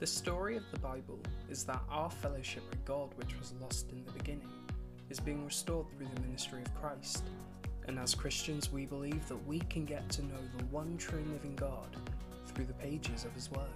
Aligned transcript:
The 0.00 0.06
story 0.06 0.56
of 0.56 0.62
the 0.70 0.78
Bible 0.78 1.18
is 1.50 1.64
that 1.64 1.82
our 1.90 2.08
fellowship 2.08 2.62
with 2.70 2.82
God, 2.86 3.10
which 3.16 3.38
was 3.38 3.52
lost 3.60 3.92
in 3.92 4.02
the 4.02 4.12
beginning, 4.12 4.48
is 5.10 5.20
being 5.20 5.44
restored 5.44 5.88
through 5.90 6.06
the 6.14 6.22
ministry 6.22 6.62
of 6.62 6.74
Christ. 6.74 7.24
And 7.86 7.98
as 7.98 8.14
Christians, 8.14 8.72
we 8.72 8.86
believe 8.86 9.28
that 9.28 9.46
we 9.46 9.58
can 9.58 9.84
get 9.84 10.08
to 10.12 10.22
know 10.22 10.40
the 10.56 10.64
one 10.70 10.96
true 10.96 11.22
living 11.30 11.54
God 11.54 11.94
through 12.46 12.64
the 12.64 12.72
pages 12.72 13.26
of 13.26 13.34
His 13.34 13.50
Word. 13.50 13.68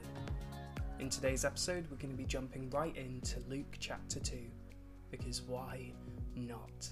In 0.98 1.10
today's 1.10 1.44
episode, 1.44 1.86
we're 1.90 1.98
going 1.98 2.12
to 2.12 2.16
be 2.16 2.24
jumping 2.24 2.70
right 2.70 2.96
into 2.96 3.40
Luke 3.46 3.76
chapter 3.78 4.18
2, 4.18 4.38
because 5.10 5.42
why 5.42 5.92
not? 6.34 6.88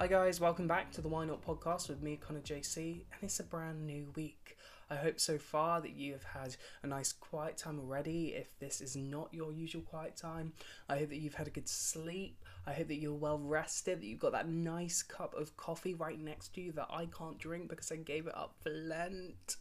Hi, 0.00 0.06
guys, 0.06 0.38
welcome 0.38 0.68
back 0.68 0.92
to 0.92 1.00
the 1.00 1.08
Why 1.08 1.24
Not 1.24 1.44
podcast 1.44 1.88
with 1.88 2.00
me, 2.00 2.14
Conner 2.14 2.38
JC, 2.38 3.02
and 3.12 3.20
it's 3.20 3.40
a 3.40 3.42
brand 3.42 3.84
new 3.84 4.12
week. 4.14 4.56
I 4.88 4.94
hope 4.94 5.18
so 5.18 5.38
far 5.38 5.80
that 5.80 5.96
you 5.96 6.12
have 6.12 6.22
had 6.22 6.54
a 6.84 6.86
nice 6.86 7.10
quiet 7.12 7.56
time 7.56 7.80
already. 7.80 8.28
If 8.28 8.56
this 8.60 8.80
is 8.80 8.94
not 8.94 9.34
your 9.34 9.52
usual 9.52 9.82
quiet 9.82 10.16
time, 10.16 10.52
I 10.88 10.98
hope 10.98 11.08
that 11.08 11.18
you've 11.18 11.34
had 11.34 11.48
a 11.48 11.50
good 11.50 11.68
sleep. 11.68 12.44
I 12.64 12.74
hope 12.74 12.86
that 12.86 13.00
you're 13.00 13.12
well 13.12 13.40
rested, 13.40 14.00
that 14.00 14.06
you've 14.06 14.20
got 14.20 14.30
that 14.30 14.48
nice 14.48 15.02
cup 15.02 15.34
of 15.34 15.56
coffee 15.56 15.94
right 15.94 16.20
next 16.20 16.54
to 16.54 16.60
you 16.60 16.70
that 16.72 16.86
I 16.92 17.06
can't 17.06 17.36
drink 17.36 17.68
because 17.68 17.90
I 17.90 17.96
gave 17.96 18.28
it 18.28 18.36
up 18.36 18.54
for 18.62 18.70
Lent. 18.70 19.56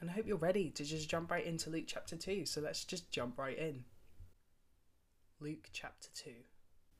And 0.00 0.08
I 0.08 0.14
hope 0.14 0.26
you're 0.26 0.38
ready 0.38 0.70
to 0.70 0.84
just 0.84 1.10
jump 1.10 1.30
right 1.30 1.44
into 1.44 1.68
Luke 1.68 1.84
chapter 1.86 2.16
2. 2.16 2.46
So 2.46 2.62
let's 2.62 2.82
just 2.82 3.10
jump 3.10 3.38
right 3.38 3.58
in. 3.58 3.84
Luke 5.38 5.68
chapter 5.74 6.08
2. 6.14 6.30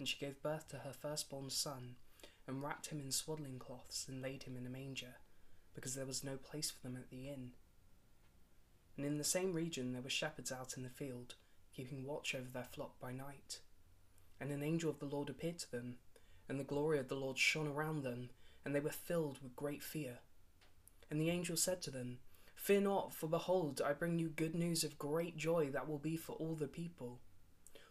and 0.00 0.08
she 0.08 0.16
gave 0.16 0.42
birth 0.42 0.66
to 0.66 0.76
her 0.78 0.94
firstborn 0.98 1.50
son, 1.50 1.96
and 2.46 2.62
wrapped 2.62 2.86
him 2.86 3.00
in 3.00 3.12
swaddling 3.12 3.58
cloths, 3.58 4.06
and 4.08 4.22
laid 4.22 4.44
him 4.44 4.56
in 4.56 4.64
a 4.64 4.70
manger, 4.70 5.16
because 5.74 5.94
there 5.94 6.06
was 6.06 6.24
no 6.24 6.38
place 6.38 6.70
for 6.70 6.80
them 6.80 6.96
at 6.96 7.10
the 7.10 7.28
inn. 7.28 7.50
And 8.96 9.04
in 9.04 9.18
the 9.18 9.24
same 9.24 9.52
region 9.52 9.92
there 9.92 10.00
were 10.00 10.08
shepherds 10.08 10.50
out 10.50 10.78
in 10.78 10.84
the 10.84 10.88
field, 10.88 11.34
keeping 11.76 12.06
watch 12.06 12.34
over 12.34 12.48
their 12.50 12.64
flock 12.64 12.98
by 12.98 13.12
night. 13.12 13.60
And 14.40 14.50
an 14.50 14.62
angel 14.62 14.88
of 14.88 15.00
the 15.00 15.04
Lord 15.04 15.28
appeared 15.28 15.58
to 15.58 15.70
them, 15.70 15.96
and 16.48 16.58
the 16.58 16.64
glory 16.64 16.98
of 16.98 17.08
the 17.08 17.14
Lord 17.14 17.36
shone 17.36 17.68
around 17.68 18.02
them, 18.02 18.30
and 18.64 18.74
they 18.74 18.80
were 18.80 18.88
filled 18.88 19.42
with 19.42 19.54
great 19.54 19.82
fear. 19.82 20.20
And 21.10 21.20
the 21.20 21.28
angel 21.28 21.58
said 21.58 21.82
to 21.82 21.90
them, 21.90 22.20
Fear 22.54 22.80
not, 22.80 23.12
for 23.12 23.26
behold, 23.26 23.82
I 23.84 23.92
bring 23.92 24.18
you 24.18 24.30
good 24.30 24.54
news 24.54 24.82
of 24.82 24.98
great 24.98 25.36
joy 25.36 25.68
that 25.74 25.86
will 25.86 25.98
be 25.98 26.16
for 26.16 26.32
all 26.36 26.54
the 26.54 26.68
people. 26.68 27.20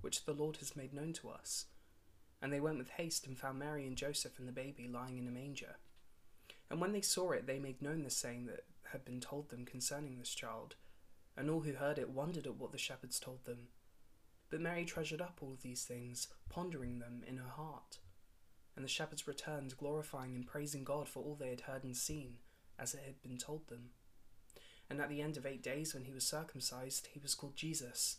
which 0.00 0.24
the 0.24 0.32
Lord 0.32 0.56
has 0.56 0.76
made 0.76 0.92
known 0.92 1.12
to 1.14 1.30
us. 1.30 1.66
And 2.42 2.52
they 2.52 2.60
went 2.60 2.78
with 2.78 2.90
haste 2.90 3.26
and 3.26 3.38
found 3.38 3.58
Mary 3.58 3.86
and 3.86 3.96
Joseph 3.96 4.38
and 4.38 4.48
the 4.48 4.52
baby 4.52 4.88
lying 4.88 5.18
in 5.18 5.28
a 5.28 5.30
manger. 5.30 5.76
And 6.70 6.80
when 6.80 6.92
they 6.92 7.00
saw 7.00 7.32
it, 7.32 7.46
they 7.46 7.58
made 7.58 7.82
known 7.82 8.02
the 8.02 8.10
saying 8.10 8.46
that 8.46 8.64
had 8.92 9.04
been 9.04 9.20
told 9.20 9.50
them 9.50 9.64
concerning 9.64 10.18
this 10.18 10.34
child. 10.34 10.76
And 11.36 11.50
all 11.50 11.60
who 11.60 11.74
heard 11.74 11.98
it 11.98 12.10
wondered 12.10 12.46
at 12.46 12.56
what 12.56 12.72
the 12.72 12.78
shepherds 12.78 13.20
told 13.20 13.44
them. 13.44 13.68
But 14.50 14.60
Mary 14.60 14.84
treasured 14.84 15.20
up 15.20 15.38
all 15.40 15.56
these 15.60 15.84
things, 15.84 16.28
pondering 16.48 16.98
them 16.98 17.22
in 17.26 17.36
her 17.36 17.48
heart. 17.48 17.98
And 18.74 18.84
the 18.84 18.88
shepherds 18.88 19.26
returned, 19.26 19.76
glorifying 19.76 20.34
and 20.34 20.46
praising 20.46 20.84
God 20.84 21.08
for 21.08 21.22
all 21.22 21.36
they 21.38 21.50
had 21.50 21.62
heard 21.62 21.84
and 21.84 21.96
seen, 21.96 22.38
as 22.78 22.94
it 22.94 23.02
had 23.04 23.22
been 23.22 23.38
told 23.38 23.68
them. 23.68 23.90
And 24.88 25.00
at 25.00 25.08
the 25.08 25.22
end 25.22 25.36
of 25.36 25.46
eight 25.46 25.62
days, 25.62 25.94
when 25.94 26.04
he 26.04 26.12
was 26.12 26.26
circumcised, 26.26 27.08
he 27.12 27.20
was 27.20 27.34
called 27.34 27.56
Jesus 27.56 28.18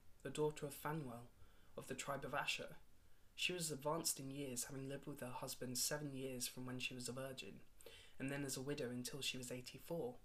the 0.23 0.29
daughter 0.29 0.65
of 0.65 0.73
Phanuel 0.73 1.29
of 1.77 1.87
the 1.87 1.95
tribe 1.95 2.25
of 2.25 2.33
Asher. 2.33 2.75
She 3.35 3.53
was 3.53 3.71
advanced 3.71 4.19
in 4.19 4.29
years, 4.29 4.65
having 4.65 4.87
lived 4.87 5.07
with 5.07 5.21
her 5.21 5.31
husband 5.33 5.77
seven 5.77 6.13
years 6.13 6.47
from 6.47 6.65
when 6.65 6.79
she 6.79 6.93
was 6.93 7.09
a 7.09 7.13
virgin, 7.13 7.61
and 8.19 8.29
then 8.29 8.43
as 8.45 8.57
a 8.57 8.61
widow 8.61 8.89
until 8.89 9.21
she 9.21 9.37
was 9.37 9.51
eighty 9.51 9.79
four. 9.87 10.15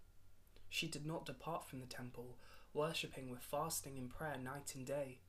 She 0.68 0.86
did 0.86 1.06
not 1.06 1.24
depart 1.24 1.64
from 1.64 1.80
the 1.80 1.86
temple, 1.86 2.36
worshipping 2.74 3.30
with 3.30 3.40
fasting 3.40 3.96
and 3.96 4.10
prayer 4.10 4.36
night 4.36 4.74
and 4.74 4.84
day. 4.84 5.20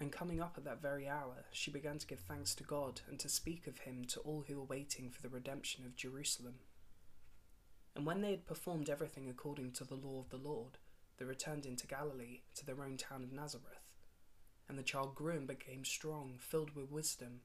And 0.00 0.12
coming 0.12 0.40
up 0.40 0.54
at 0.56 0.64
that 0.64 0.80
very 0.80 1.08
hour, 1.08 1.46
she 1.50 1.72
began 1.72 1.98
to 1.98 2.06
give 2.06 2.20
thanks 2.20 2.54
to 2.54 2.62
God 2.62 3.00
and 3.08 3.18
to 3.18 3.28
speak 3.28 3.66
of 3.66 3.78
him 3.78 4.04
to 4.08 4.20
all 4.20 4.44
who 4.46 4.56
were 4.56 4.62
waiting 4.62 5.10
for 5.10 5.22
the 5.22 5.28
redemption 5.28 5.84
of 5.84 5.96
Jerusalem. 5.96 6.60
And 7.96 8.06
when 8.06 8.20
they 8.20 8.30
had 8.30 8.46
performed 8.46 8.88
everything 8.88 9.28
according 9.28 9.72
to 9.72 9.84
the 9.84 9.96
law 9.96 10.20
of 10.20 10.28
the 10.28 10.36
Lord, 10.36 10.78
they 11.16 11.24
returned 11.24 11.66
into 11.66 11.88
Galilee 11.88 12.42
to 12.54 12.64
their 12.64 12.80
own 12.80 12.96
town 12.96 13.24
of 13.24 13.32
Nazareth. 13.32 13.87
And 14.68 14.78
the 14.78 14.82
child 14.82 15.14
grew 15.14 15.36
and 15.36 15.46
became 15.46 15.84
strong, 15.84 16.34
filled 16.38 16.74
with 16.76 16.90
wisdom, 16.90 17.40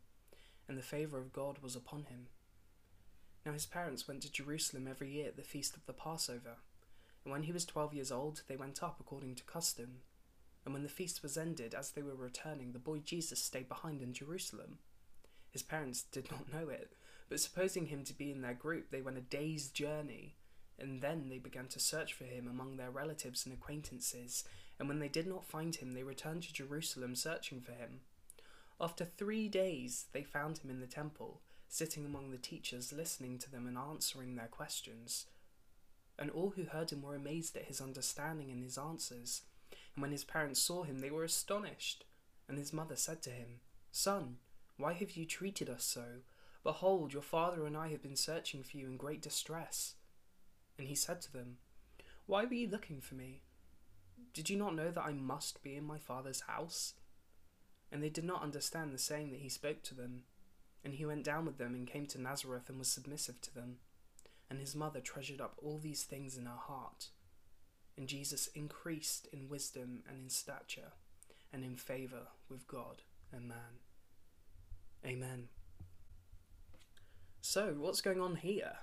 and 0.67 0.77
the 0.77 0.83
favour 0.83 1.17
of 1.17 1.31
God 1.31 1.59
was 1.59 1.75
upon 1.75 2.03
him. 2.05 2.27
Now 3.45 3.53
his 3.53 3.65
parents 3.65 4.07
went 4.07 4.21
to 4.23 4.31
Jerusalem 4.31 4.87
every 4.89 5.11
year 5.11 5.27
at 5.27 5.37
the 5.37 5.41
feast 5.43 5.75
of 5.75 5.85
the 5.85 5.93
Passover, 5.93 6.57
and 7.23 7.31
when 7.31 7.43
he 7.43 7.51
was 7.51 7.65
twelve 7.65 7.93
years 7.93 8.11
old, 8.11 8.41
they 8.47 8.57
went 8.57 8.83
up 8.83 8.97
according 8.99 9.35
to 9.35 9.43
custom. 9.43 10.01
And 10.65 10.73
when 10.73 10.83
the 10.83 10.89
feast 10.89 11.23
was 11.23 11.37
ended, 11.37 11.73
as 11.73 11.91
they 11.91 12.01
were 12.01 12.15
returning, 12.15 12.71
the 12.71 12.79
boy 12.79 12.99
Jesus 12.99 13.39
stayed 13.39 13.67
behind 13.67 14.01
in 14.01 14.13
Jerusalem. 14.13 14.79
His 15.51 15.63
parents 15.63 16.03
did 16.03 16.29
not 16.31 16.51
know 16.51 16.69
it, 16.69 16.93
but 17.29 17.39
supposing 17.39 17.87
him 17.87 18.03
to 18.05 18.13
be 18.13 18.31
in 18.31 18.41
their 18.41 18.53
group, 18.53 18.89
they 18.89 19.01
went 19.01 19.17
a 19.17 19.21
day's 19.21 19.67
journey. 19.67 20.35
And 20.79 21.01
then 21.01 21.29
they 21.29 21.37
began 21.37 21.67
to 21.67 21.79
search 21.79 22.13
for 22.13 22.23
him 22.23 22.47
among 22.47 22.77
their 22.77 22.91
relatives 22.91 23.45
and 23.45 23.53
acquaintances. 23.53 24.43
And 24.83 24.89
when 24.89 24.99
they 24.99 25.07
did 25.07 25.27
not 25.27 25.45
find 25.45 25.73
him, 25.73 25.93
they 25.93 26.03
returned 26.03 26.43
to 26.43 26.51
Jerusalem 26.51 27.15
searching 27.15 27.61
for 27.61 27.71
him. 27.71 28.01
After 28.81 29.05
three 29.05 29.47
days, 29.47 30.07
they 30.11 30.23
found 30.23 30.57
him 30.57 30.69
in 30.69 30.81
the 30.81 30.87
temple, 30.87 31.39
sitting 31.69 32.05
among 32.05 32.31
the 32.31 32.37
teachers, 32.37 32.91
listening 32.91 33.37
to 33.37 33.49
them 33.49 33.65
and 33.65 33.77
answering 33.77 34.35
their 34.35 34.47
questions. 34.47 35.27
And 36.19 36.29
all 36.29 36.49
who 36.57 36.65
heard 36.65 36.91
him 36.91 37.01
were 37.01 37.15
amazed 37.15 37.55
at 37.55 37.63
his 37.63 37.79
understanding 37.79 38.51
and 38.51 38.61
his 38.61 38.77
answers. 38.77 39.43
And 39.95 40.01
when 40.01 40.11
his 40.11 40.25
parents 40.25 40.59
saw 40.59 40.83
him, 40.83 40.99
they 40.99 41.09
were 41.09 41.23
astonished. 41.23 42.03
And 42.49 42.57
his 42.57 42.73
mother 42.73 42.97
said 42.97 43.21
to 43.21 43.29
him, 43.29 43.61
Son, 43.93 44.35
why 44.75 44.91
have 44.91 45.11
you 45.11 45.25
treated 45.25 45.69
us 45.69 45.85
so? 45.85 46.03
Behold, 46.61 47.13
your 47.13 47.21
father 47.21 47.65
and 47.65 47.77
I 47.77 47.87
have 47.87 48.03
been 48.03 48.17
searching 48.17 48.63
for 48.63 48.75
you 48.75 48.87
in 48.87 48.97
great 48.97 49.21
distress. 49.21 49.93
And 50.77 50.89
he 50.89 50.95
said 50.95 51.21
to 51.21 51.31
them, 51.31 51.55
Why 52.25 52.43
were 52.43 52.53
you 52.53 52.67
looking 52.67 52.99
for 52.99 53.15
me? 53.15 53.43
Did 54.33 54.49
you 54.49 54.57
not 54.57 54.75
know 54.75 54.91
that 54.91 55.03
I 55.03 55.13
must 55.13 55.63
be 55.63 55.75
in 55.75 55.83
my 55.83 55.97
father's 55.97 56.41
house? 56.41 56.93
And 57.91 58.01
they 58.01 58.09
did 58.09 58.23
not 58.23 58.41
understand 58.41 58.91
the 58.91 58.97
saying 58.97 59.31
that 59.31 59.41
he 59.41 59.49
spoke 59.49 59.83
to 59.83 59.95
them. 59.95 60.23
And 60.83 60.95
he 60.95 61.05
went 61.05 61.23
down 61.23 61.45
with 61.45 61.57
them 61.57 61.75
and 61.75 61.87
came 61.87 62.07
to 62.07 62.21
Nazareth 62.21 62.67
and 62.67 62.79
was 62.79 62.87
submissive 62.87 63.39
to 63.41 63.53
them. 63.53 63.77
And 64.49 64.59
his 64.59 64.75
mother 64.75 64.99
treasured 64.99 65.39
up 65.39 65.55
all 65.63 65.77
these 65.77 66.03
things 66.03 66.35
in 66.37 66.45
her 66.45 66.57
heart. 66.57 67.09
And 67.95 68.07
Jesus 68.07 68.47
increased 68.47 69.27
in 69.31 69.49
wisdom 69.49 70.03
and 70.07 70.17
in 70.17 70.29
stature 70.29 70.93
and 71.53 71.63
in 71.63 71.75
favour 71.75 72.27
with 72.49 72.67
God 72.67 73.03
and 73.31 73.47
man. 73.47 73.79
Amen. 75.05 75.49
So, 77.41 77.75
what's 77.77 78.01
going 78.01 78.19
on 78.19 78.37
here? 78.37 78.73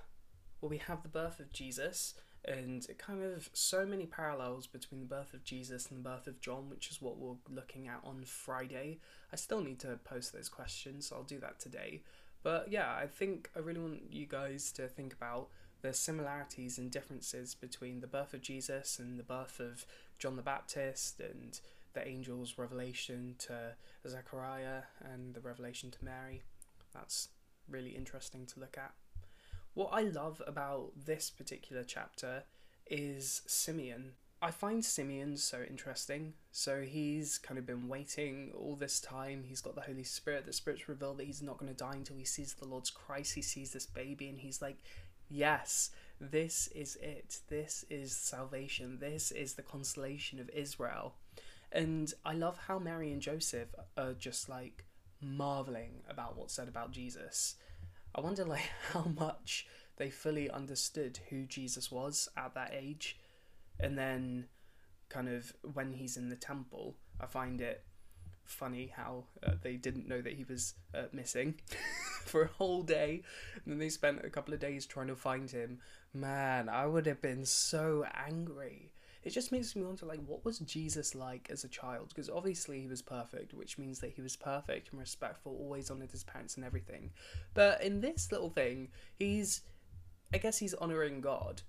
Well, 0.61 0.69
we 0.69 0.77
have 0.77 1.03
the 1.03 1.09
birth 1.09 1.39
of 1.39 1.51
Jesus, 1.51 2.13
and 2.45 2.85
kind 2.97 3.23
of 3.23 3.49
so 3.53 3.85
many 3.85 4.05
parallels 4.05 4.67
between 4.67 5.01
the 5.01 5.05
birth 5.05 5.33
of 5.33 5.43
Jesus 5.43 5.87
and 5.87 5.99
the 5.99 6.09
birth 6.09 6.27
of 6.27 6.41
John, 6.41 6.69
which 6.69 6.89
is 6.89 7.01
what 7.01 7.17
we're 7.17 7.35
looking 7.49 7.87
at 7.87 8.01
on 8.03 8.23
Friday. 8.25 8.99
I 9.31 9.35
still 9.35 9.61
need 9.61 9.79
to 9.79 9.99
post 10.03 10.33
those 10.33 10.49
questions, 10.49 11.07
so 11.07 11.17
I'll 11.17 11.23
do 11.23 11.39
that 11.39 11.59
today. 11.59 12.01
But 12.43 12.71
yeah, 12.71 12.91
I 12.93 13.05
think 13.05 13.49
I 13.55 13.59
really 13.59 13.79
want 13.79 14.11
you 14.11 14.25
guys 14.25 14.71
to 14.73 14.87
think 14.87 15.13
about 15.13 15.49
the 15.81 15.93
similarities 15.93 16.77
and 16.77 16.91
differences 16.91 17.55
between 17.55 18.01
the 18.01 18.07
birth 18.07 18.33
of 18.33 18.41
Jesus 18.41 18.99
and 18.99 19.19
the 19.19 19.23
birth 19.23 19.59
of 19.59 19.85
John 20.19 20.35
the 20.35 20.41
Baptist 20.41 21.19
and 21.19 21.59
the 21.93 22.05
angel's 22.05 22.57
revelation 22.57 23.35
to 23.39 23.75
Zechariah 24.07 24.83
and 25.03 25.33
the 25.33 25.41
revelation 25.41 25.91
to 25.91 26.03
Mary. 26.03 26.41
That's 26.93 27.29
really 27.69 27.91
interesting 27.91 28.45
to 28.47 28.59
look 28.59 28.77
at. 28.77 28.93
What 29.73 29.89
I 29.93 30.01
love 30.01 30.41
about 30.45 30.91
this 31.05 31.29
particular 31.29 31.83
chapter 31.83 32.43
is 32.87 33.41
Simeon. 33.47 34.13
I 34.41 34.51
find 34.51 34.83
Simeon 34.83 35.37
so 35.37 35.63
interesting. 35.69 36.33
So 36.51 36.81
he's 36.81 37.37
kind 37.37 37.57
of 37.57 37.65
been 37.65 37.87
waiting 37.87 38.51
all 38.57 38.75
this 38.75 38.99
time. 38.99 39.43
He's 39.47 39.61
got 39.61 39.75
the 39.75 39.81
Holy 39.81 40.03
Spirit. 40.03 40.45
The 40.45 40.53
Spirit's 40.53 40.89
revealed 40.89 41.19
that 41.19 41.27
he's 41.27 41.41
not 41.41 41.57
going 41.57 41.71
to 41.71 41.77
die 41.77 41.93
until 41.93 42.17
he 42.17 42.25
sees 42.25 42.53
the 42.53 42.67
Lord's 42.67 42.89
Christ. 42.89 43.35
He 43.35 43.41
sees 43.41 43.71
this 43.71 43.85
baby 43.85 44.27
and 44.27 44.39
he's 44.39 44.61
like, 44.61 44.77
yes, 45.29 45.91
this 46.19 46.67
is 46.75 46.97
it. 46.97 47.39
This 47.47 47.85
is 47.89 48.15
salvation. 48.15 48.97
This 48.99 49.31
is 49.31 49.53
the 49.53 49.61
consolation 49.61 50.39
of 50.39 50.49
Israel. 50.49 51.13
And 51.71 52.13
I 52.25 52.33
love 52.33 52.57
how 52.67 52.77
Mary 52.77 53.13
and 53.13 53.21
Joseph 53.21 53.69
are 53.95 54.13
just 54.13 54.49
like 54.49 54.83
marveling 55.21 56.01
about 56.09 56.35
what's 56.35 56.55
said 56.55 56.67
about 56.67 56.91
Jesus. 56.91 57.55
I 58.13 58.21
wonder 58.21 58.45
like 58.45 58.69
how 58.91 59.03
much 59.03 59.67
they 59.97 60.09
fully 60.09 60.49
understood 60.49 61.19
who 61.29 61.45
Jesus 61.45 61.91
was 61.91 62.29
at 62.37 62.53
that 62.55 62.73
age. 62.73 63.17
And 63.79 63.97
then 63.97 64.47
kind 65.09 65.29
of 65.29 65.53
when 65.73 65.93
he's 65.93 66.17
in 66.17 66.29
the 66.29 66.35
temple, 66.35 66.95
I 67.19 67.25
find 67.25 67.61
it 67.61 67.83
funny 68.43 68.91
how 68.95 69.25
uh, 69.45 69.51
they 69.61 69.75
didn't 69.75 70.07
know 70.07 70.21
that 70.21 70.33
he 70.33 70.43
was 70.43 70.73
uh, 70.93 71.03
missing 71.13 71.55
for 72.25 72.43
a 72.43 72.47
whole 72.57 72.83
day. 72.83 73.21
And 73.63 73.73
then 73.73 73.79
they 73.79 73.89
spent 73.89 74.25
a 74.25 74.29
couple 74.29 74.53
of 74.53 74.59
days 74.59 74.85
trying 74.85 75.07
to 75.07 75.15
find 75.15 75.49
him. 75.49 75.79
Man 76.13 76.67
i 76.67 76.85
would 76.85 77.05
have 77.05 77.21
been 77.21 77.45
so 77.45 78.05
angry 78.13 78.91
it 79.23 79.29
just 79.31 79.51
makes 79.51 79.75
me 79.75 79.83
wonder 79.83 80.05
like 80.05 80.19
what 80.25 80.43
was 80.43 80.59
jesus 80.59 81.13
like 81.13 81.47
as 81.51 81.63
a 81.63 81.67
child? 81.67 82.09
Because 82.09 82.29
obviously 82.29 82.81
he 82.81 82.87
was 82.87 83.01
perfect 83.01 83.53
which 83.53 83.77
means 83.77 83.99
that 83.99 84.11
he 84.11 84.21
was 84.21 84.35
perfect 84.35 84.91
and 84.91 84.99
respectful 84.99 85.57
always 85.59 85.91
honored 85.91 86.11
his 86.11 86.23
parents 86.23 86.55
and 86.55 86.65
everything. 86.65 87.11
But 87.53 87.83
in 87.83 88.01
this 88.01 88.31
little 88.31 88.49
thing 88.49 88.89
he's 89.19 89.61
i 90.33 90.37
guess 90.37 90.57
he's 90.57 90.73
honoring 90.75 91.21
god 91.21 91.61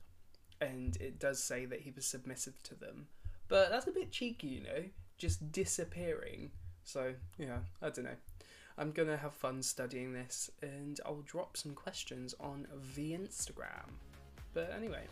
and 0.60 0.96
it 0.96 1.18
does 1.18 1.42
say 1.42 1.64
that 1.66 1.80
he 1.80 1.90
was 1.90 2.06
submissive 2.06 2.62
to 2.64 2.74
them. 2.74 3.08
But 3.48 3.70
that's 3.70 3.86
a 3.86 3.92
bit 3.92 4.10
cheeky 4.10 4.48
you 4.48 4.62
know 4.62 4.84
just 5.18 5.52
disappearing. 5.52 6.50
So 6.84 7.14
yeah 7.38 7.58
i 7.82 7.90
don't 7.90 8.04
know. 8.04 8.16
I'm 8.78 8.92
gonna 8.92 9.18
have 9.18 9.34
fun 9.34 9.62
studying 9.62 10.14
this 10.14 10.50
and 10.62 10.98
i'll 11.04 11.22
drop 11.26 11.58
some 11.58 11.74
questions 11.74 12.34
on 12.40 12.66
the 12.94 13.12
instagram. 13.12 13.90
But 14.54 14.72
anyway 14.74 15.04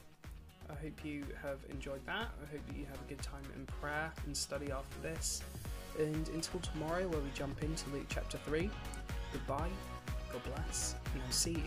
I 0.70 0.82
hope 0.82 1.04
you 1.04 1.24
have 1.42 1.58
enjoyed 1.70 2.04
that. 2.06 2.28
I 2.42 2.50
hope 2.50 2.66
that 2.66 2.76
you 2.76 2.86
have 2.86 3.00
a 3.00 3.08
good 3.08 3.22
time 3.22 3.42
in 3.56 3.66
prayer 3.66 4.12
and 4.26 4.36
study 4.36 4.70
after 4.70 5.00
this. 5.02 5.42
And 5.98 6.28
until 6.28 6.60
tomorrow, 6.60 7.06
where 7.08 7.20
we 7.20 7.30
jump 7.34 7.62
into 7.62 7.90
Luke 7.90 8.06
chapter 8.08 8.38
3, 8.38 8.70
goodbye, 9.32 9.68
God 10.32 10.42
bless, 10.54 10.94
and 11.14 11.22
I'll 11.22 11.32
see 11.32 11.52
you 11.52 11.62